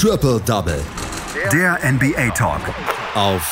Triple 0.00 0.40
Double. 0.46 0.80
Der 1.52 1.76
NBA 1.82 2.30
Talk. 2.30 2.60
Auf 3.16 3.50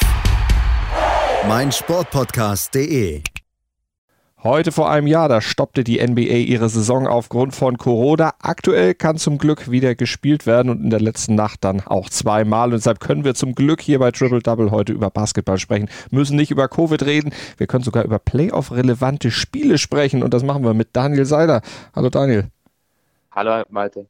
meinsportpodcast.de. 1.49 3.23
Heute 4.45 4.71
vor 4.71 4.89
einem 4.89 5.09
Jahr, 5.09 5.29
da 5.29 5.41
stoppte 5.41 5.83
die 5.83 6.01
NBA 6.01 6.21
ihre 6.21 6.69
Saison 6.69 7.09
aufgrund 7.09 7.53
von 7.57 7.79
Corona. 7.79 8.35
Aktuell 8.41 8.95
kann 8.95 9.17
zum 9.17 9.39
Glück 9.39 9.73
wieder 9.73 9.97
gespielt 9.97 10.47
werden 10.47 10.71
und 10.71 10.85
in 10.85 10.91
der 10.91 11.01
letzten 11.01 11.35
Nacht 11.35 11.65
dann 11.65 11.81
auch 11.81 12.11
zweimal. 12.11 12.69
Und 12.69 12.75
deshalb 12.75 13.01
können 13.01 13.25
wir 13.25 13.35
zum 13.35 13.57
Glück 13.57 13.81
hier 13.81 13.99
bei 13.99 14.13
Triple 14.13 14.39
Double 14.39 14.71
heute 14.71 14.93
über 14.93 15.11
Basketball 15.11 15.59
sprechen. 15.59 15.89
Müssen 16.13 16.37
nicht 16.37 16.53
über 16.53 16.69
Covid 16.69 17.05
reden. 17.05 17.33
Wir 17.57 17.67
können 17.67 17.83
sogar 17.83 18.05
über 18.05 18.21
Playoff-relevante 18.21 19.33
Spiele 19.33 19.79
sprechen 19.79 20.23
und 20.23 20.33
das 20.33 20.45
machen 20.45 20.63
wir 20.63 20.75
mit 20.75 20.91
Daniel 20.93 21.25
Seiler. 21.25 21.61
Hallo 21.93 22.09
Daniel. 22.09 22.53
Hallo 23.33 23.65
Malte. 23.69 24.07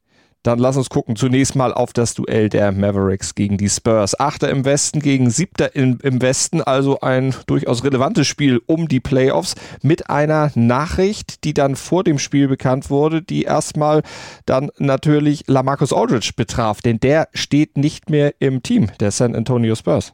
Dann 0.47 0.59
lass 0.59 0.77
uns 0.77 0.89
gucken 0.89 1.17
zunächst 1.17 1.57
mal 1.57 1.73
auf 1.73 1.91
das 1.91 2.13
Duell 2.13 2.47
der 2.47 2.71
Mavericks 2.71 3.35
gegen 3.35 3.57
die 3.57 3.67
Spurs. 3.67 4.17
Achter 4.17 4.49
im 4.49 4.63
Westen 4.63 5.01
gegen 5.01 5.29
Siebter 5.29 5.75
im, 5.75 5.99
im 6.01 6.21
Westen, 6.21 6.61
also 6.61 7.01
ein 7.01 7.35
durchaus 7.47 7.83
relevantes 7.83 8.27
Spiel 8.27 8.61
um 8.65 8.87
die 8.87 9.01
Playoffs 9.01 9.55
mit 9.81 10.09
einer 10.09 10.49
Nachricht, 10.55 11.43
die 11.43 11.53
dann 11.53 11.75
vor 11.75 12.05
dem 12.05 12.17
Spiel 12.17 12.47
bekannt 12.47 12.89
wurde, 12.89 13.21
die 13.21 13.43
erstmal 13.43 14.03
dann 14.45 14.71
natürlich 14.77 15.43
Lamarcus 15.47 15.91
Aldridge 15.91 16.31
betraf, 16.37 16.81
denn 16.81 17.01
der 17.01 17.27
steht 17.33 17.75
nicht 17.75 18.09
mehr 18.09 18.33
im 18.39 18.63
Team 18.63 18.89
der 19.01 19.11
San 19.11 19.35
Antonio 19.35 19.75
Spurs. 19.75 20.13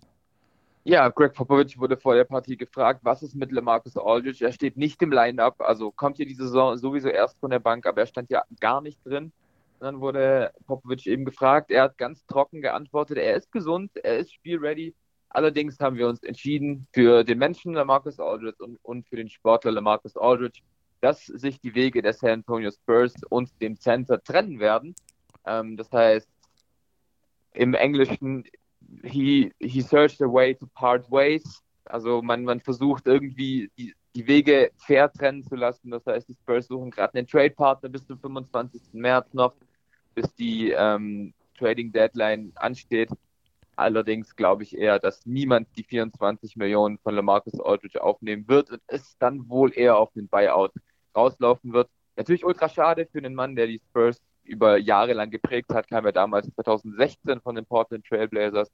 Ja, 0.83 1.09
Greg 1.09 1.35
Popovich 1.35 1.77
wurde 1.77 1.95
vor 1.95 2.15
der 2.15 2.23
Partie 2.23 2.57
gefragt, 2.57 3.01
was 3.03 3.21
ist 3.21 3.35
mit 3.35 3.51
Lamarcus 3.51 3.97
Aldridge? 3.97 4.43
Er 4.43 4.51
steht 4.51 4.77
nicht 4.77 4.99
im 5.03 5.11
Line-Up, 5.11 5.61
also 5.61 5.91
kommt 5.91 6.17
hier 6.17 6.25
die 6.25 6.33
Saison 6.33 6.75
sowieso 6.75 7.09
erst 7.09 7.39
von 7.39 7.51
der 7.51 7.59
Bank, 7.59 7.85
aber 7.85 8.01
er 8.01 8.07
stand 8.07 8.31
ja 8.31 8.41
gar 8.59 8.81
nicht 8.81 8.97
drin. 9.05 9.31
Dann 9.83 9.99
wurde 9.99 10.53
Popovic 10.65 11.05
eben 11.07 11.25
gefragt. 11.25 11.69
Er 11.69 11.83
hat 11.83 11.97
ganz 11.97 12.25
trocken 12.25 12.61
geantwortet, 12.61 13.17
er 13.17 13.35
ist 13.35 13.51
gesund, 13.51 13.91
er 13.97 14.17
ist 14.17 14.33
spielready. 14.33 14.95
Allerdings 15.27 15.77
haben 15.81 15.97
wir 15.97 16.07
uns 16.07 16.23
entschieden 16.23 16.87
für 16.93 17.25
den 17.25 17.37
Menschen 17.37 17.73
Lamarcus 17.73 18.17
Aldridge 18.17 18.63
und, 18.63 18.79
und 18.81 19.09
für 19.09 19.17
den 19.17 19.27
Sportler 19.27 19.73
Lamarcus 19.73 20.15
Aldridge, 20.15 20.61
dass 21.01 21.25
sich 21.25 21.59
die 21.59 21.75
Wege 21.75 22.01
der 22.01 22.13
San 22.13 22.29
Antonio 22.29 22.71
Spurs 22.71 23.13
und 23.27 23.49
dem 23.61 23.77
Center 23.77 24.23
trennen 24.23 24.61
werden. 24.61 24.95
Ähm, 25.45 25.75
das 25.75 25.91
heißt, 25.91 26.29
im 27.51 27.73
Englischen, 27.73 28.45
he, 29.03 29.51
he 29.59 29.81
searched 29.81 30.21
a 30.21 30.31
way 30.31 30.55
to 30.55 30.65
part 30.75 31.11
ways. 31.11 31.61
Also 31.83 32.21
man, 32.21 32.45
man 32.45 32.61
versucht 32.61 33.05
irgendwie 33.05 33.69
die, 33.77 33.93
die 34.15 34.27
Wege 34.27 34.71
fair 34.77 35.11
trennen 35.11 35.43
zu 35.43 35.55
lassen. 35.55 35.91
Das 35.91 36.05
heißt, 36.05 36.29
die 36.29 36.35
Spurs 36.35 36.67
suchen 36.67 36.89
gerade 36.89 37.17
einen 37.17 37.27
Trade-Partner 37.27 37.89
bis 37.89 38.07
zum 38.07 38.17
25. 38.17 38.81
März 38.93 39.33
noch 39.33 39.53
bis 40.13 40.33
die 40.35 40.71
ähm, 40.71 41.33
Trading 41.57 41.91
Deadline 41.91 42.51
ansteht. 42.55 43.09
Allerdings 43.75 44.35
glaube 44.35 44.63
ich 44.63 44.77
eher, 44.77 44.99
dass 44.99 45.25
niemand 45.25 45.67
die 45.77 45.83
24 45.83 46.55
Millionen 46.57 46.99
von 46.99 47.15
Lamarcus 47.15 47.59
Aldridge 47.59 48.03
aufnehmen 48.03 48.47
wird 48.47 48.69
und 48.69 48.81
es 48.87 49.17
dann 49.17 49.49
wohl 49.49 49.73
eher 49.75 49.97
auf 49.97 50.11
den 50.13 50.27
Buyout 50.27 50.71
rauslaufen 51.15 51.73
wird. 51.73 51.89
Natürlich 52.15 52.45
ultra 52.45 52.69
schade 52.69 53.07
für 53.11 53.17
einen 53.17 53.33
Mann, 53.33 53.55
der 53.55 53.67
die 53.67 53.79
Spurs 53.79 54.21
über 54.43 54.77
Jahre 54.77 55.13
lang 55.13 55.31
geprägt 55.31 55.73
hat, 55.73 55.87
kam 55.87 56.05
er 56.05 56.11
damals 56.11 56.53
2016 56.53 57.41
von 57.41 57.55
den 57.55 57.65
Portland 57.65 58.05
Trailblazers. 58.05 58.71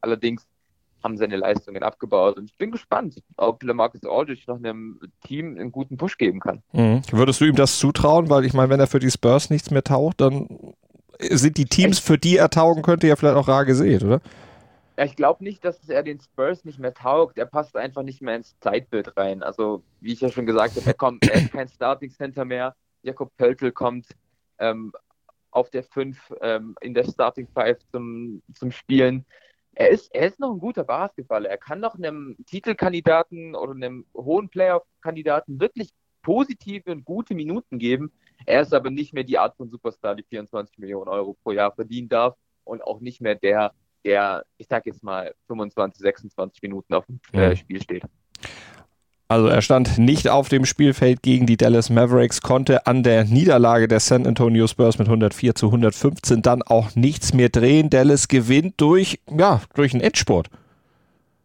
Allerdings 0.00 0.46
haben 1.02 1.16
seine 1.16 1.36
Leistungen 1.36 1.82
abgebaut. 1.82 2.36
Und 2.36 2.50
ich 2.50 2.56
bin 2.56 2.70
gespannt, 2.70 3.22
ob 3.36 3.62
Lamarcus 3.62 4.04
Aldridge 4.04 4.44
noch 4.46 4.56
einem 4.56 5.00
Team 5.26 5.56
einen 5.58 5.72
guten 5.72 5.96
Push 5.96 6.18
geben 6.18 6.40
kann. 6.40 6.62
Mhm. 6.72 7.02
Würdest 7.12 7.40
du 7.40 7.44
ihm 7.44 7.54
das 7.54 7.78
zutrauen? 7.78 8.28
Weil 8.30 8.44
ich 8.44 8.52
meine, 8.52 8.70
wenn 8.70 8.80
er 8.80 8.86
für 8.86 8.98
die 8.98 9.10
Spurs 9.10 9.50
nichts 9.50 9.70
mehr 9.70 9.84
taucht, 9.84 10.20
dann 10.20 10.74
sind 11.20 11.56
die 11.56 11.66
Teams, 11.66 11.98
für 11.98 12.18
die 12.18 12.36
er 12.36 12.50
taugen 12.50 12.82
könnte, 12.82 13.06
ja 13.06 13.16
vielleicht 13.16 13.36
auch 13.36 13.48
rar 13.48 13.64
gesät, 13.64 14.04
oder? 14.04 14.20
Ja, 14.96 15.04
ich 15.04 15.14
glaube 15.14 15.44
nicht, 15.44 15.64
dass 15.64 15.88
er 15.88 16.02
den 16.02 16.20
Spurs 16.20 16.64
nicht 16.64 16.80
mehr 16.80 16.94
taugt. 16.94 17.38
Er 17.38 17.46
passt 17.46 17.76
einfach 17.76 18.02
nicht 18.02 18.20
mehr 18.20 18.34
ins 18.34 18.58
Zeitbild 18.58 19.16
rein. 19.16 19.44
Also, 19.44 19.84
wie 20.00 20.12
ich 20.12 20.20
ja 20.20 20.28
schon 20.28 20.46
gesagt 20.46 20.76
habe, 20.76 20.86
er, 20.86 20.94
kommt, 20.94 21.24
er 21.28 21.42
ist 21.42 21.52
kein 21.52 21.68
Starting 21.68 22.10
Center 22.10 22.44
mehr. 22.44 22.74
Jakob 23.02 23.30
Pöltl 23.36 23.70
kommt 23.70 24.06
ähm, 24.58 24.92
auf 25.50 25.70
der 25.70 25.84
5 25.84 26.34
ähm, 26.40 26.74
in 26.80 26.94
der 26.94 27.04
Starting 27.04 27.46
5 27.54 27.78
zum, 27.92 28.42
zum 28.54 28.72
Spielen 28.72 29.24
er 29.78 29.90
ist, 29.90 30.12
er 30.12 30.26
ist 30.26 30.40
noch 30.40 30.50
ein 30.50 30.58
guter 30.58 30.82
Basketballer. 30.82 31.48
Er 31.48 31.56
kann 31.56 31.78
noch 31.78 31.94
einem 31.94 32.36
Titelkandidaten 32.46 33.54
oder 33.54 33.72
einem 33.72 34.06
hohen 34.12 34.48
Playoff-Kandidaten 34.48 35.60
wirklich 35.60 35.90
positive 36.20 36.90
und 36.90 37.04
gute 37.04 37.36
Minuten 37.36 37.78
geben. 37.78 38.10
Er 38.44 38.62
ist 38.62 38.74
aber 38.74 38.90
nicht 38.90 39.14
mehr 39.14 39.22
die 39.22 39.38
Art 39.38 39.56
von 39.56 39.70
Superstar, 39.70 40.16
die 40.16 40.24
24 40.24 40.78
Millionen 40.78 41.08
Euro 41.08 41.36
pro 41.44 41.52
Jahr 41.52 41.72
verdienen 41.72 42.08
darf 42.08 42.36
und 42.64 42.82
auch 42.82 42.98
nicht 42.98 43.20
mehr 43.20 43.36
der, 43.36 43.72
der, 44.04 44.44
ich 44.56 44.66
sag 44.66 44.84
jetzt 44.84 45.04
mal, 45.04 45.32
25, 45.46 46.02
26 46.02 46.60
Minuten 46.62 46.94
auf 46.94 47.06
dem 47.06 47.20
äh, 47.32 47.54
Spiel 47.54 47.80
steht. 47.80 48.02
Also 49.30 49.46
er 49.48 49.60
stand 49.60 49.98
nicht 49.98 50.30
auf 50.30 50.48
dem 50.48 50.64
Spielfeld 50.64 51.22
gegen 51.22 51.44
die 51.44 51.58
Dallas 51.58 51.90
Mavericks, 51.90 52.40
konnte 52.40 52.86
an 52.86 53.02
der 53.02 53.24
Niederlage 53.24 53.86
der 53.86 54.00
San 54.00 54.26
Antonio 54.26 54.66
Spurs 54.66 54.98
mit 54.98 55.06
104 55.06 55.54
zu 55.54 55.66
115 55.66 56.40
dann 56.40 56.62
auch 56.62 56.96
nichts 56.96 57.34
mehr 57.34 57.50
drehen. 57.50 57.90
Dallas 57.90 58.28
gewinnt 58.28 58.80
durch, 58.80 59.20
ja, 59.30 59.60
durch 59.74 59.92
einen 59.92 60.00
Endsport. 60.00 60.48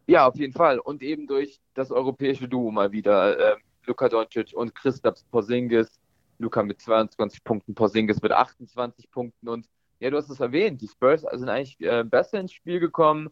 Ja, 0.07 0.27
auf 0.27 0.37
jeden 0.37 0.53
Fall. 0.53 0.79
Und 0.79 1.01
eben 1.03 1.27
durch 1.27 1.59
das 1.73 1.91
europäische 1.91 2.47
Duo 2.47 2.71
mal 2.71 2.93
wieder. 2.93 3.37
Äh, 3.37 3.55
Luka 3.85 4.07
Doncic 4.07 4.53
und 4.53 4.73
Christaps 4.73 5.25
Porzingis. 5.29 5.99
Luka 6.39 6.63
mit 6.63 6.81
22 6.81 7.43
Punkten, 7.43 7.75
Porzingis 7.75 8.21
mit 8.21 8.31
28 8.31 9.11
Punkten. 9.11 9.49
Und 9.49 9.67
ja, 9.99 10.09
du 10.09 10.15
hast 10.15 10.29
es 10.29 10.39
erwähnt, 10.39 10.81
die 10.81 10.87
Spurs 10.87 11.25
sind 11.33 11.49
eigentlich 11.49 11.79
äh, 11.81 12.05
besser 12.05 12.39
ins 12.39 12.53
Spiel 12.53 12.79
gekommen 12.79 13.29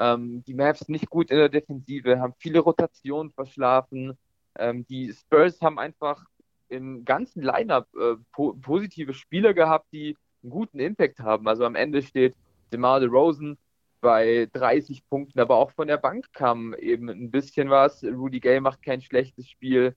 ähm, 0.00 0.42
die 0.46 0.54
Mavs 0.54 0.88
nicht 0.88 1.10
gut 1.10 1.30
in 1.30 1.36
der 1.36 1.50
Defensive, 1.50 2.18
haben 2.18 2.32
viele 2.38 2.60
Rotationen 2.60 3.30
verschlafen. 3.32 4.16
Ähm, 4.58 4.86
die 4.86 5.12
Spurs 5.12 5.60
haben 5.60 5.78
einfach 5.78 6.24
im 6.68 7.04
ganzen 7.04 7.42
Lineup 7.42 7.86
äh, 7.94 8.16
po 8.32 8.54
positive 8.54 9.12
Spieler 9.12 9.52
gehabt, 9.52 9.86
die 9.92 10.16
einen 10.42 10.50
guten 10.50 10.80
Impact 10.80 11.20
haben. 11.20 11.46
Also 11.46 11.66
am 11.66 11.74
Ende 11.74 12.02
steht 12.02 12.34
DeMar 12.72 13.00
DeRozan 13.00 13.58
bei 14.00 14.48
30 14.54 15.06
Punkten, 15.06 15.38
aber 15.38 15.56
auch 15.56 15.72
von 15.72 15.86
der 15.86 15.98
Bank 15.98 16.32
kam 16.32 16.72
eben 16.74 17.10
ein 17.10 17.30
bisschen 17.30 17.68
was. 17.68 18.02
Rudy 18.02 18.40
Gay 18.40 18.60
macht 18.60 18.82
kein 18.82 19.02
schlechtes 19.02 19.50
Spiel. 19.50 19.94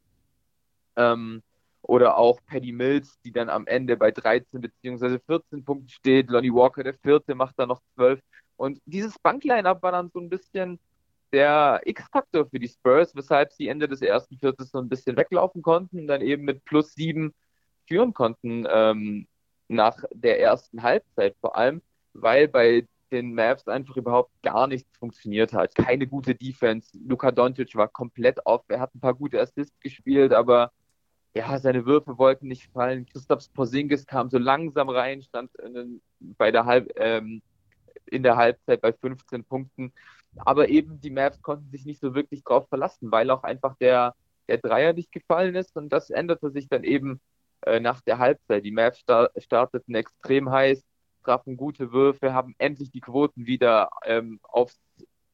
Ähm, 0.98 1.42
oder 1.82 2.18
auch 2.18 2.40
Paddy 2.46 2.74
Mills, 2.74 3.20
die 3.22 3.32
dann 3.32 3.50
am 3.50 3.68
Ende 3.68 3.96
bei 3.96 4.12
13 4.12 4.62
bzw. 4.62 5.20
14 5.26 5.64
Punkten 5.64 5.90
steht. 5.90 6.30
Lonnie 6.30 6.54
Walker, 6.54 6.84
der 6.84 6.94
vierte, 6.94 7.36
macht 7.36 7.58
dann 7.58 7.70
noch 7.70 7.82
12. 7.96 8.20
Und 8.58 8.80
dieses 8.86 9.18
Bankline-Up 9.20 9.82
war 9.84 9.92
dann 9.92 10.10
so 10.10 10.20
ein 10.20 10.30
bisschen 10.30 10.80
der 11.32 11.82
X-Faktor 11.86 12.46
für 12.46 12.60
die 12.60 12.68
Spurs, 12.68 13.16
weshalb 13.16 13.52
sie 13.52 13.68
Ende 13.68 13.88
des 13.88 14.02
ersten 14.02 14.38
Viertels 14.38 14.70
so 14.70 14.78
ein 14.78 14.90
bisschen 14.90 15.18
weglaufen 15.18 15.62
konnten 15.62 16.02
und 16.02 16.08
dann 16.08 16.22
eben 16.22 16.44
mit 16.44 16.64
plus 16.64 16.94
sieben 16.94 17.34
führen 17.88 18.14
konnten 18.14 18.66
ähm, 18.70 19.28
nach 19.68 20.04
der 20.14 20.40
ersten 20.40 20.84
Halbzeit 20.84 21.36
vor 21.42 21.58
allem, 21.58 21.82
weil 22.14 22.48
bei 22.48 22.88
den 23.12 23.34
Mavs 23.34 23.68
einfach 23.68 23.96
überhaupt 23.98 24.32
gar 24.42 24.68
nichts 24.68 24.90
funktioniert 24.98 25.54
hat. 25.54 25.76
Keine 25.76 26.08
gute 26.08 26.36
Defense. 26.36 26.98
Luka 27.06 27.32
Doncic 27.32 27.76
war 27.76 27.88
komplett 27.88 28.40
off. 28.46 28.64
Er 28.68 28.80
hat 28.80 28.94
ein 28.96 29.00
paar 29.00 29.14
gute 29.14 29.40
Assists 29.40 29.80
gespielt, 29.80 30.34
aber 30.34 30.72
ja, 31.36 31.58
seine 31.60 31.86
Würfe 31.86 32.18
wollten 32.18 32.48
nicht 32.48 32.72
fallen. 32.72 33.06
Christoph 33.06 33.52
Porzingis 33.54 34.06
kam 34.06 34.30
so 34.30 34.38
langsam 34.38 34.90
rein, 34.90 35.22
stand 35.22 35.52
in, 35.56 36.02
bei 36.20 36.52
der 36.52 36.66
Halb, 36.66 36.92
ähm, 36.96 37.42
in 38.08 38.24
der 38.24 38.38
Halbzeit 38.38 38.82
bei 38.82 38.94
15 38.94 39.44
Punkten. 39.44 39.94
Aber 40.38 40.70
eben 40.70 41.00
die 41.00 41.12
Mavs 41.12 41.42
konnten 41.42 41.70
sich 41.70 41.86
nicht 41.86 42.02
so 42.02 42.16
wirklich 42.16 42.44
drauf 42.44 42.68
verlassen, 42.70 43.12
weil 43.12 43.30
auch 43.30 43.44
einfach 43.44 43.76
der, 43.78 44.16
der 44.48 44.58
Dreier 44.58 44.94
nicht 44.94 45.12
gefallen 45.12 45.56
ist. 45.56 45.76
Und 45.76 45.90
das 45.90 46.10
änderte 46.10 46.52
sich 46.52 46.68
dann 46.68 46.84
eben 46.84 47.20
äh, 47.62 47.80
nach 47.80 48.02
der 48.02 48.18
Halbzeit. 48.20 48.66
Die 48.66 48.72
Mavs 48.72 49.00
star 49.00 49.30
starteten 49.38 49.96
extrem 49.96 50.50
heiß, 50.50 50.84
trafen 51.24 51.58
gute 51.58 51.92
Würfe, 51.92 52.34
haben 52.34 52.56
endlich 52.58 52.92
die 52.92 53.02
Quoten 53.02 53.46
wieder 53.46 53.90
ähm, 54.06 54.40
aufs 54.44 54.80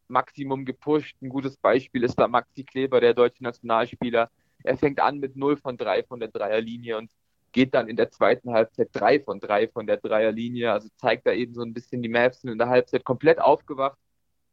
Maximum 0.07 0.65
gepusht. 0.65 1.15
Ein 1.22 1.30
gutes 1.30 1.57
Beispiel 1.57 2.04
ist 2.04 2.15
da 2.15 2.27
Maxi 2.27 2.63
Kleber, 2.63 3.00
der 3.00 3.13
deutsche 3.13 3.44
Nationalspieler. 3.44 4.30
Er 4.63 4.77
fängt 4.77 5.00
an 5.00 5.19
mit 5.19 5.36
0 5.36 5.57
von 5.57 5.77
3 5.77 6.04
von 6.04 6.19
der 6.19 6.30
Dreierlinie 6.30 6.98
und 6.98 7.10
geht 7.51 7.74
dann 7.74 7.88
in 7.88 7.96
der 7.96 8.10
zweiten 8.10 8.51
Halbzeit 8.51 8.90
drei 8.94 9.19
von 9.19 9.40
drei 9.40 9.68
von 9.68 9.88
der 9.88 9.98
Dreierlinie. 9.98 10.72
Also 10.72 10.90
zeigt 10.98 11.25
da 11.28 11.31
eben 11.31 11.54
so 11.54 11.62
ein 11.62 11.74
bisschen, 11.74 12.01
die 12.01 12.10
Mavs 12.10 12.42
sind 12.42 12.51
in 12.51 12.57
der 12.57 12.69
Halbzeit 12.69 13.04
komplett 13.04 13.40
aufgewacht 13.40 13.98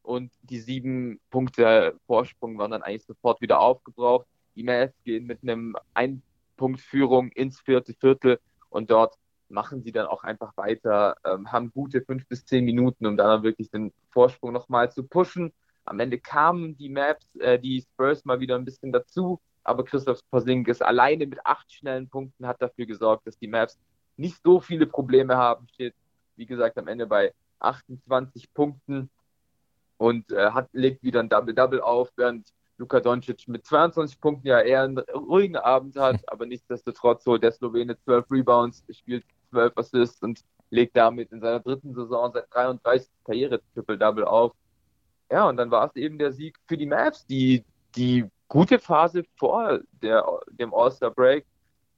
und 0.03 0.33
die 0.43 0.61
sieben 0.61 1.21
Punkte 1.31 1.99
Vorsprung 2.07 2.59
waren 2.59 2.71
dann 2.71 2.83
eigentlich 2.83 3.05
sofort 3.05 3.41
wieder 3.41 3.61
aufgebraucht. 3.61 4.27
Die 4.55 4.63
Mavs 4.63 4.95
gehen 5.05 5.27
mit 5.27 5.43
einem 5.43 5.77
Ein-Punkt-Führung 5.95 7.31
ins 7.33 7.61
vierte 7.61 7.93
Viertel 7.95 8.39
und 8.71 8.91
dort 8.91 9.17
machen 9.49 9.83
sie 9.83 9.93
dann 9.93 10.07
auch 10.07 10.25
einfach 10.25 10.57
weiter, 10.57 11.17
ähm, 11.25 11.53
haben 11.53 11.71
gute 11.71 12.03
fünf 12.03 12.27
bis 12.27 12.45
zehn 12.45 12.65
Minuten, 12.65 13.07
um 13.07 13.17
dann 13.17 13.43
wirklich 13.43 13.71
den 13.71 13.93
Vorsprung 14.11 14.53
nochmal 14.53 14.91
zu 14.91 15.05
pushen. 15.05 15.53
Am 15.85 16.01
Ende 16.01 16.19
kamen 16.19 16.77
die 16.77 16.89
Maps, 16.89 17.27
äh, 17.37 17.59
die 17.59 17.81
Spurs 17.83 18.25
mal 18.25 18.41
wieder 18.41 18.57
ein 18.57 18.65
bisschen 18.65 18.93
dazu, 18.93 19.41
aber 19.67 19.85
Christoph 19.85 20.21
Porzingis 20.31 20.81
alleine 20.81 21.27
mit 21.27 21.45
acht 21.45 21.73
schnellen 21.73 22.09
Punkten 22.09 22.47
hat 22.47 22.63
dafür 22.63 22.87
gesorgt, 22.87 23.27
dass 23.27 23.39
die 23.39 23.49
Mavs 23.49 23.79
nicht 24.17 24.41
so 24.43 24.61
viele 24.61 24.87
Probleme 24.87 25.37
haben. 25.37 25.67
Steht, 25.69 25.95
wie 26.37 26.47
gesagt, 26.47 26.79
am 26.79 26.89
Ende 26.89 27.07
bei 27.07 27.35
28 27.59 28.53
Punkten 28.55 29.11
und 29.99 30.31
äh, 30.33 30.51
hat, 30.51 30.69
legt 30.73 31.03
wieder 31.03 31.21
ein 31.21 31.29
Double-Double 31.29 31.81
auf, 31.81 32.11
während 32.17 32.49
Luka 32.79 33.01
Doncic 33.01 33.49
mit 33.49 33.65
22 33.67 34.21
Punkten 34.21 34.47
ja 34.49 34.61
eher 34.61 34.83
einen 34.83 34.99
ruhigen 34.99 35.57
Abend 35.57 35.97
hat, 35.97 36.21
aber 36.31 36.47
nichtsdestotrotz 36.47 37.25
holt 37.27 37.43
der 37.43 37.53
Slowene 37.53 37.99
12 37.99 38.31
Rebounds, 38.31 38.85
spielt 38.91 39.25
12 39.51 39.73
Assists 39.77 40.23
und 40.23 40.41
legt 40.71 40.97
damit 40.97 41.33
in 41.33 41.41
seiner 41.41 41.61
dritten 41.61 41.95
Saison 41.95 42.33
seit 42.33 42.53
33 42.53 43.09
Karriere 43.25 43.61
Triple-Double 43.75 44.25
auf. 44.25 44.53
Ja, 45.31 45.49
und 45.49 45.57
dann 45.57 45.71
war 45.71 45.87
es 45.87 45.97
eben 45.97 46.19
der 46.19 46.33
Sieg 46.33 46.59
für 46.67 46.77
die 46.77 46.87
Mavs, 46.87 47.27
die 47.27 47.65
die 47.97 48.29
gute 48.49 48.79
Phase 48.79 49.25
vor 49.37 49.81
der, 50.03 50.25
dem 50.59 50.73
All-Star-Break 50.75 51.45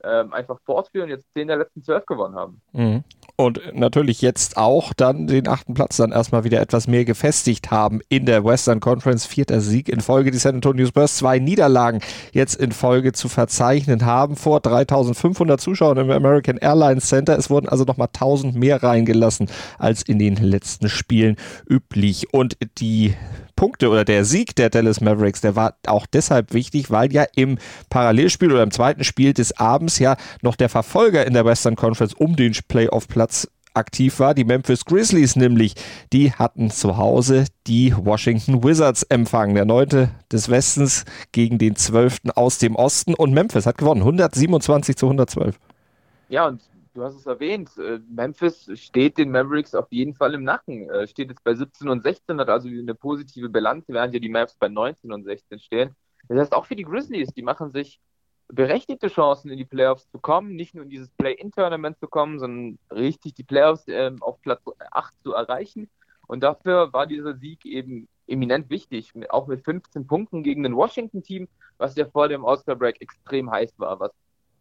ähm, 0.05 0.33
einfach 0.33 0.59
fortführen, 0.65 1.09
jetzt 1.09 1.27
10 1.35 1.49
der 1.49 1.57
letzten 1.57 1.83
12 1.83 2.07
gewonnen 2.07 2.37
haben. 2.37 2.61
Mhm. 2.73 3.03
Und 3.37 3.61
natürlich 3.73 4.21
jetzt 4.21 4.57
auch 4.57 4.93
dann 4.95 5.27
den 5.29 5.47
achten 5.47 5.75
Platz 5.75 5.97
dann 5.97 6.13
erstmal 6.13 6.45
wieder 6.45 6.61
etwas 6.61 6.89
mehr 6.89 7.05
gefestigt 7.05 7.71
haben 7.71 8.01
in 8.09 8.27
der 8.27 8.45
Western 8.45 8.81
Conference. 8.81 9.27
Vierter 9.27 9.61
Sieg 9.61 9.89
in 9.89 10.01
Folge. 10.01 10.31
Die 10.31 10.39
San 10.39 10.57
Antonio 10.57 10.87
Spurs 10.87 11.17
zwei 11.17 11.39
Niederlagen 11.39 12.01
jetzt 12.33 12.57
in 12.57 12.73
Folge 12.73 13.13
zu 13.13 13.29
verzeichnen 13.29 14.05
haben 14.05 14.37
vor 14.37 14.61
3500 14.61 15.61
Zuschauern 15.61 15.99
im 15.99 16.11
American 16.11 16.57
Airlines 16.57 17.09
Center. 17.09 17.39
Es 17.39 17.49
wurden 17.49 17.69
also 17.69 17.85
nochmal 17.85 18.09
1000 18.09 18.57
mehr 18.57 18.83
reingelassen 18.83 19.49
als 19.79 20.03
in 20.03 20.19
den 20.19 20.37
letzten 20.37 20.89
Spielen 20.89 21.37
üblich. 21.69 22.33
Und 22.33 22.57
die 22.79 23.15
Punkte 23.59 23.89
oder 23.89 24.05
der 24.05 24.25
Sieg 24.25 24.55
der 24.55 24.71
Dallas 24.71 25.01
Mavericks, 25.01 25.41
der 25.41 25.57
war 25.57 25.75
auch 25.89 26.07
deshalb 26.07 26.55
wichtig, 26.55 26.93
weil 26.93 27.13
ja 27.13 27.25
im 27.35 27.59
Parallelspiel 27.91 28.53
oder 28.53 28.63
im 28.63 28.71
zweiten 28.71 29.03
Spiel 29.03 29.33
des 29.33 29.59
Abends 29.59 29.99
ja 29.99 30.17
noch 30.43 30.55
der 30.55 30.69
Verfolger 30.69 31.27
in 31.27 31.33
der 31.33 31.45
Western 31.45 31.75
Conference 31.75 32.15
um 32.15 32.37
den 32.37 32.53
Playoff-Platz 32.69 33.49
aktiv 33.75 34.21
war. 34.21 34.35
Die 34.35 34.45
Memphis 34.45 34.85
Grizzlies 34.85 35.35
nämlich, 35.35 35.75
die 36.13 36.31
hatten 36.31 36.71
zu 36.71 36.99
Hause 36.99 37.47
die 37.67 37.93
Washington 37.97 38.63
Wizards 38.63 39.03
empfangen. 39.03 39.57
Der 39.57 39.65
neunte 39.65 40.11
des 40.31 40.49
Westens 40.49 41.05
gegen 41.33 41.59
den 41.59 41.75
zwölften 41.75 42.31
aus 42.31 42.59
dem 42.59 42.77
Osten 42.77 43.13
und 43.13 43.33
Memphis 43.33 43.67
hat 43.67 43.77
gewonnen. 43.77 44.03
127 44.03 44.95
zu 44.95 45.07
112. 45.07 45.59
Ja, 46.29 46.47
und 46.47 46.61
du 46.99 47.05
hast 47.05 47.15
es 47.15 47.27
erwähnt, 47.27 47.71
äh, 47.79 48.01
Memphis 48.09 48.71
steht 48.75 49.19
den 49.19 49.31
Mavericks 49.31 49.75
auf 49.75 49.87
jeden 49.91 50.15
Fall 50.15 50.35
im 50.35 50.45
Nacken. 50.45 50.91
Äh, 50.91 51.07
steht 51.07 51.31
jetzt 51.31 51.45
bei 51.45 51.55
17 51.55 51.89
und 51.89 52.03
16, 52.03 52.41
hat 52.41 52.49
also 52.49 52.69
eine 52.69 52.95
positive 52.95 53.49
Bilanz, 53.49 53.85
während 53.89 54.13
ja 54.13 54.21
die 54.21 54.29
Mavs 54.29 54.57
bei 54.59 54.69
19 54.69 55.13
und 55.13 55.25
16 55.25 55.61
stehen. 55.61 55.97
Das 56.29 56.39
heißt 56.39 56.55
auch 56.55 56.67
für 56.67 56.77
die 56.77 56.85
Grizzlies, 56.85 57.33
die 57.33 57.43
machen 57.43 57.71
sich 57.71 58.01
berechtigte 58.49 59.09
Chancen 59.09 59.51
in 59.51 59.59
die 59.59 59.65
Playoffs 59.65 60.09
zu 60.11 60.19
kommen, 60.19 60.57
nicht 60.57 60.75
nur 60.75 60.85
in 60.85 60.91
dieses 60.91 61.11
Play-In-Tournament 61.11 61.99
zu 61.99 62.09
kommen, 62.09 62.39
sondern 62.39 62.79
richtig 62.91 63.35
die 63.35 63.45
Playoffs 63.45 63.87
äh, 63.89 64.11
auf 64.21 64.41
Platz 64.43 64.63
8 64.91 65.15
zu 65.23 65.35
erreichen. 65.35 65.89
Und 66.27 66.43
dafür 66.43 66.93
war 66.93 67.07
dieser 67.07 67.35
Sieg 67.37 67.65
eben 67.65 68.09
eminent 68.27 68.69
wichtig, 68.71 69.13
auch 69.31 69.47
mit 69.47 69.65
15 69.65 70.07
Punkten 70.07 70.43
gegen 70.43 70.67
ein 70.67 70.77
Washington-Team, 70.77 71.49
was 71.79 71.97
ja 71.97 72.07
vor 72.07 72.29
dem 72.29 72.45
All-Star-Break 72.45 73.01
extrem 73.01 73.51
heiß 73.51 73.79
war, 73.79 74.01
was 74.01 74.13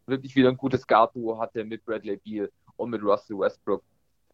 wirklich 0.08 0.34
wieder 0.36 0.48
ein 0.48 0.56
gutes 0.56 0.86
Guard-Duo 0.86 1.38
hatte 1.38 1.64
mit 1.64 1.84
Bradley 1.84 2.16
Beal 2.16 2.50
und 2.76 2.90
mit 2.90 3.02
Russell 3.02 3.38
Westbrook. 3.38 3.82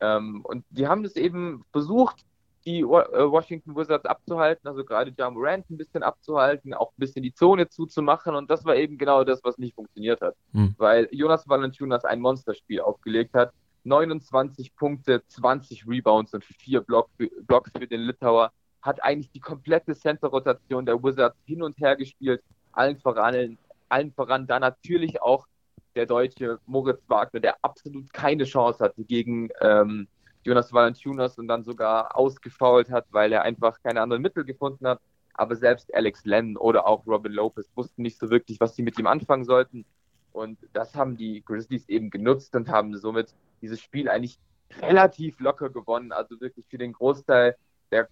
Ähm, 0.01 0.43
und 0.45 0.65
die 0.71 0.87
haben 0.87 1.03
das 1.03 1.17
eben 1.17 1.65
versucht, 1.73 2.25
die 2.67 2.81
äh, 2.81 2.85
Washington 2.85 3.77
Wizards 3.77 4.07
abzuhalten, 4.07 4.67
also 4.69 4.85
gerade 4.85 5.13
Ja 5.17 5.31
Morant 5.31 5.69
ein 5.71 5.77
bisschen 5.77 6.03
abzuhalten, 6.03 6.73
auch 6.75 6.91
ein 6.93 6.99
bisschen 6.99 7.23
die 7.23 7.35
Zone 7.35 7.69
zuzumachen. 7.69 8.35
Und 8.35 8.51
das 8.51 8.65
war 8.65 8.77
eben 8.77 8.99
genau 8.99 9.25
das, 9.25 9.43
was 9.45 9.59
nicht 9.59 9.75
funktioniert 9.75 10.21
hat, 10.21 10.35
mhm. 10.53 10.75
weil 10.79 11.09
Jonas 11.13 11.49
Valanciunas 11.49 12.05
ein 12.05 12.21
Monsterspiel 12.21 12.81
aufgelegt 12.81 13.35
hat, 13.35 13.53
29 13.85 14.75
Punkte, 14.77 15.23
20 15.27 15.87
Rebounds 15.87 16.33
und 16.33 16.45
vier 16.45 16.81
Block, 16.81 17.11
Blocks 17.43 17.71
für 17.77 17.87
den 17.87 18.01
Litauer, 18.01 18.51
hat 18.81 19.03
eigentlich 19.03 19.31
die 19.31 19.41
komplette 19.41 19.95
Center-Rotation 19.95 20.87
der 20.87 21.03
Wizards 21.03 21.37
hin 21.45 21.63
und 21.63 21.79
her 21.79 21.97
gespielt, 21.97 22.43
allen 22.73 22.99
voran, 22.99 23.59
allen 23.89 24.13
voran 24.13 24.47
da 24.47 24.59
natürlich 24.59 25.21
auch 25.21 25.47
der 25.95 26.07
Deutsche 26.07 26.59
Moritz 26.67 27.03
Wagner, 27.09 27.41
der 27.41 27.57
absolut 27.63 28.13
keine 28.13 28.45
Chance 28.45 28.83
hatte 28.83 29.05
gegen 29.05 29.51
ähm, 29.61 30.09
Jonas 30.45 30.73
Valanciunas 30.73 31.39
und 31.39 31.49
dann 31.49 31.65
sogar 31.65 32.17
ausgefault 32.17 32.91
hat, 32.91 33.07
weil 33.11 33.33
er 33.33 33.43
einfach 33.43 33.83
keine 33.83 34.03
anderen 34.03 34.23
Mittel 34.23 34.45
gefunden 34.45 34.87
hat. 34.87 35.01
Aber 35.35 35.57
selbst 35.57 35.93
Alex 35.95 36.25
Len 36.25 36.57
oder 36.57 36.87
auch 36.87 37.07
Robin 37.07 37.33
Lopez 37.33 37.69
wussten 37.75 38.03
nicht 38.03 38.19
so 38.19 38.31
wirklich, 38.31 38.61
was 38.61 38.77
sie 38.77 38.83
mit 38.83 38.99
ihm 38.99 39.07
anfangen 39.07 39.45
sollten. 39.45 39.85
Und 40.33 40.59
das 40.73 40.95
haben 40.95 41.17
die 41.17 41.43
Grizzlies 41.45 41.89
eben 41.89 42.11
genutzt 42.11 42.55
und 42.55 42.69
haben 42.69 42.97
somit 42.99 43.35
dieses 43.63 43.81
Spiel 43.81 44.09
eigentlich 44.09 44.39
relativ 44.81 45.41
locker 45.41 45.71
gewonnen. 45.71 46.13
Also 46.13 46.41
wirklich 46.41 46.67
für 46.69 46.79
den 46.79 46.93
Großteil 46.93 47.57
der, 47.91 48.09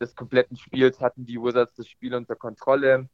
des 0.00 0.14
kompletten 0.16 0.56
Spiels 0.56 1.00
hatten 1.00 1.24
die 1.24 1.40
Wizards 1.40 1.74
das 1.76 1.88
Spiel 1.88 2.14
unter 2.14 2.34
Kontrolle, 2.34 3.08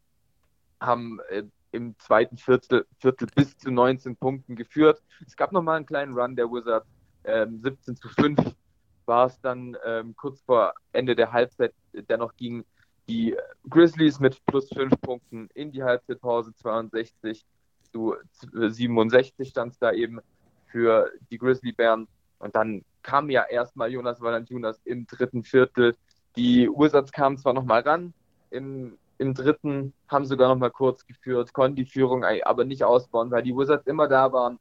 haben 0.81 1.21
äh, 1.29 1.45
im 1.77 1.99
zweiten 1.99 2.39
Viertel, 2.39 2.87
Viertel 2.99 3.29
bis 3.35 3.57
zu 3.59 3.71
19 3.71 4.17
Punkten 4.17 4.57
geführt. 4.57 5.03
Es 5.27 5.37
gab 5.37 5.53
nochmal 5.53 5.77
einen 5.77 5.87
kleinen 5.87 6.19
Run 6.19 6.35
der 6.35 6.51
Wizards, 6.51 6.89
ähm, 7.25 7.61
17 7.61 7.97
zu 7.97 8.09
5 8.09 8.39
war 9.05 9.27
es 9.27 9.41
dann 9.41 9.77
ähm, 9.85 10.17
kurz 10.17 10.41
vor 10.41 10.75
Ende 10.93 11.15
der 11.15 11.33
Halbzeit, 11.33 11.73
dennoch 11.93 12.35
gingen 12.37 12.65
die 13.09 13.37
Grizzlies 13.69 14.19
mit 14.19 14.45
plus 14.47 14.69
5 14.71 15.01
Punkten 15.01 15.49
in 15.55 15.71
die 15.71 15.85
Halbzeitpause 15.85 16.53
62 16.55 17.47
zu 17.93 18.17
67 18.53 19.49
stand 19.49 19.73
es 19.73 19.79
da 19.79 19.93
eben 19.93 20.19
für 20.67 21.13
die 21.31 21.39
Grizzly 21.39 21.73
Bären. 21.73 22.09
Und 22.39 22.57
dann 22.57 22.85
kam 23.03 23.31
ja 23.31 23.45
erstmal 23.45 23.93
Jonas 23.93 24.21
Valanciunas 24.21 24.81
im 24.85 25.07
dritten 25.07 25.45
Viertel. 25.45 25.95
Die 26.37 26.69
Wizards 26.69 27.13
kamen 27.13 27.39
zwar 27.39 27.55
nochmal 27.55 27.83
ran, 27.83 28.13
im 28.51 28.99
im 29.19 29.35
dritten 29.35 29.95
haben 30.09 30.27
sogar 30.27 30.49
noch 30.49 30.59
mal 30.61 30.71
kurz 30.71 31.07
geführt, 31.07 31.53
konnten 31.53 31.77
die 31.77 31.87
Führung 31.87 32.25
aber 32.25 32.65
nicht 32.65 32.85
ausbauen, 32.85 33.31
weil 33.31 33.43
die 33.43 33.57
Wizards 33.57 33.87
immer 33.87 34.09
da 34.09 34.33
waren. 34.33 34.59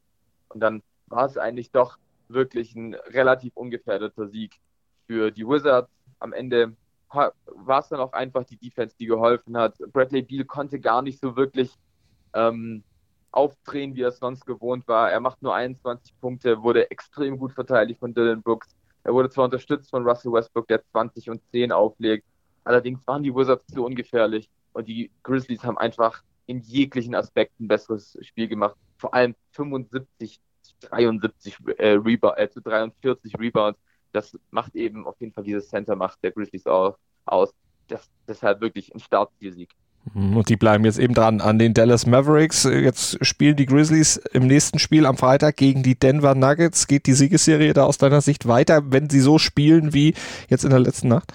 Und 0.48 0.60
dann 0.60 0.82
war 1.06 1.26
es 1.26 1.36
eigentlich 1.36 1.70
doch 1.70 1.98
wirklich 2.28 2.74
ein 2.74 2.94
relativ 2.94 3.56
ungefährdeter 3.56 4.28
Sieg 4.28 4.58
für 5.06 5.30
die 5.30 5.46
Wizards. 5.46 5.90
Am 6.18 6.32
Ende 6.32 6.76
war 7.10 7.80
es 7.80 7.88
dann 7.88 8.00
auch 8.00 8.12
einfach 8.12 8.44
die 8.44 8.56
Defense, 8.56 8.96
die 8.98 9.06
geholfen 9.06 9.56
hat. 9.56 9.78
Bradley 9.92 10.22
Beal 10.22 10.44
konnte 10.44 10.80
gar 10.80 11.02
nicht 11.02 11.20
so 11.20 11.36
wirklich 11.36 11.72
ähm, 12.34 12.82
aufdrehen, 13.30 13.94
wie 13.94 14.02
er 14.02 14.08
es 14.08 14.18
sonst 14.18 14.46
gewohnt 14.46 14.88
war. 14.88 15.10
Er 15.10 15.20
macht 15.20 15.42
nur 15.42 15.54
21 15.54 16.18
Punkte, 16.20 16.62
wurde 16.62 16.90
extrem 16.90 17.38
gut 17.38 17.52
verteidigt 17.52 18.00
von 18.00 18.14
Dylan 18.14 18.42
Brooks. 18.42 18.74
Er 19.04 19.14
wurde 19.14 19.30
zwar 19.30 19.44
unterstützt 19.44 19.90
von 19.90 20.06
Russell 20.06 20.32
Westbrook, 20.32 20.66
der 20.66 20.84
20 20.84 21.30
und 21.30 21.40
10 21.52 21.70
auflegt, 21.70 22.26
Allerdings 22.66 22.98
waren 23.06 23.22
die 23.22 23.32
Wizards 23.32 23.64
zu 23.68 23.84
ungefährlich 23.84 24.50
und 24.72 24.88
die 24.88 25.12
Grizzlies 25.22 25.62
haben 25.62 25.78
einfach 25.78 26.22
in 26.46 26.60
jeglichen 26.60 27.14
Aspekten 27.14 27.64
ein 27.64 27.68
besseres 27.68 28.18
Spiel 28.22 28.48
gemacht. 28.48 28.74
Vor 28.98 29.14
allem 29.14 29.36
75 29.52 30.40
73 30.80 31.56
äh, 31.78 31.90
Rebound, 31.90 32.38
äh, 32.38 32.50
zu 32.50 32.60
43 32.60 33.38
Rebounds. 33.38 33.78
Das 34.12 34.36
macht 34.50 34.74
eben 34.74 35.06
auf 35.06 35.14
jeden 35.20 35.32
Fall 35.32 35.44
diese 35.44 35.60
Center-Macht 35.60 36.18
der 36.24 36.32
Grizzlies 36.32 36.66
auch 36.66 36.96
aus. 37.24 37.54
Das, 37.86 38.10
deshalb 38.26 38.60
wirklich 38.60 38.92
ein 38.92 38.98
Startzielsieg. 38.98 39.70
Mhm, 40.12 40.38
und 40.38 40.48
die 40.48 40.56
bleiben 40.56 40.84
jetzt 40.84 40.98
eben 40.98 41.14
dran 41.14 41.40
an 41.40 41.60
den 41.60 41.72
Dallas 41.72 42.04
Mavericks. 42.04 42.64
Jetzt 42.64 43.24
spielen 43.24 43.54
die 43.54 43.66
Grizzlies 43.66 44.16
im 44.32 44.48
nächsten 44.48 44.80
Spiel 44.80 45.06
am 45.06 45.16
Freitag 45.16 45.56
gegen 45.56 45.84
die 45.84 45.96
Denver 45.96 46.34
Nuggets. 46.34 46.88
Geht 46.88 47.06
die 47.06 47.12
Siegesserie 47.12 47.74
da 47.74 47.84
aus 47.84 47.98
deiner 47.98 48.20
Sicht 48.20 48.48
weiter, 48.48 48.90
wenn 48.90 49.08
sie 49.08 49.20
so 49.20 49.38
spielen 49.38 49.94
wie 49.94 50.14
jetzt 50.48 50.64
in 50.64 50.70
der 50.70 50.80
letzten 50.80 51.06
Nacht? 51.08 51.32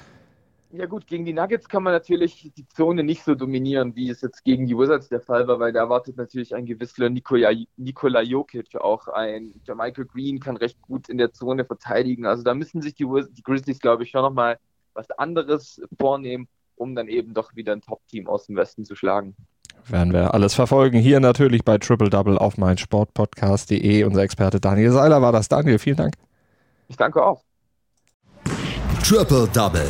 Ja 0.73 0.85
gut, 0.85 1.05
gegen 1.05 1.25
die 1.25 1.33
Nuggets 1.33 1.67
kann 1.67 1.83
man 1.83 1.91
natürlich 1.91 2.51
die 2.55 2.67
Zone 2.67 3.03
nicht 3.03 3.23
so 3.23 3.35
dominieren, 3.35 3.93
wie 3.95 4.09
es 4.09 4.21
jetzt 4.21 4.43
gegen 4.45 4.67
die 4.67 4.77
Wizards 4.77 5.09
der 5.09 5.19
Fall 5.19 5.45
war, 5.47 5.59
weil 5.59 5.73
da 5.73 5.79
erwartet 5.79 6.15
natürlich 6.15 6.55
ein 6.55 6.65
gewisser 6.65 7.09
Nikola, 7.09 7.51
Nikola 7.75 8.21
Jokic, 8.21 8.75
auch 8.79 9.09
ein 9.09 9.53
Michael 9.67 10.05
Green 10.05 10.39
kann 10.39 10.55
recht 10.55 10.81
gut 10.81 11.09
in 11.09 11.17
der 11.17 11.33
Zone 11.33 11.65
verteidigen. 11.65 12.25
Also 12.25 12.43
da 12.43 12.53
müssen 12.53 12.81
sich 12.81 12.95
die, 12.95 13.05
die 13.05 13.43
Grizzlies, 13.43 13.79
glaube 13.79 14.03
ich, 14.03 14.11
schon 14.11 14.21
nochmal 14.21 14.59
was 14.93 15.11
anderes 15.11 15.81
vornehmen, 15.99 16.47
um 16.75 16.95
dann 16.95 17.09
eben 17.09 17.33
doch 17.33 17.53
wieder 17.55 17.73
ein 17.73 17.81
Top-Team 17.81 18.27
aus 18.27 18.45
dem 18.45 18.55
Westen 18.55 18.85
zu 18.85 18.95
schlagen. 18.95 19.35
Werden 19.87 20.13
wir 20.13 20.33
alles 20.33 20.53
verfolgen. 20.53 20.99
Hier 20.99 21.19
natürlich 21.19 21.65
bei 21.65 21.79
Triple 21.79 22.09
Double 22.09 22.37
auf 22.37 22.57
meinsportpodcast.de. 22.57 24.05
Unser 24.05 24.21
Experte 24.21 24.61
Daniel 24.61 24.91
Seiler 24.91 25.21
war 25.21 25.33
das. 25.33 25.49
Daniel, 25.49 25.79
vielen 25.79 25.97
Dank. 25.97 26.13
Ich 26.87 26.95
danke 26.95 27.25
auch. 27.25 27.43
Triple 29.03 29.49
Double 29.53 29.89